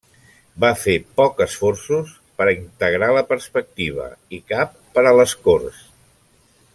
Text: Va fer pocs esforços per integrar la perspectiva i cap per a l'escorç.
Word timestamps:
Va 0.63 0.69
fer 0.83 0.95
pocs 1.19 1.43
esforços 1.45 2.15
per 2.41 2.47
integrar 2.53 3.11
la 3.17 3.25
perspectiva 3.35 4.09
i 4.39 4.43
cap 4.55 4.75
per 4.97 5.05
a 5.13 5.17
l'escorç. 5.21 5.89